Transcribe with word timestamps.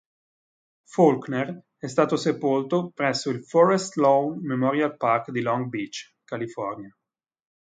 Faulkner 0.87 1.61
è 1.77 1.85
stato 1.85 2.15
sepolto 2.15 2.89
presso 2.89 3.29
il 3.29 3.45
Forest 3.45 3.97
Lawn 3.97 4.39
Memorial 4.43 4.97
Park 4.97 5.29
di 5.29 5.41
Long 5.41 5.67
Beach, 5.67 6.15
California. 6.23 6.91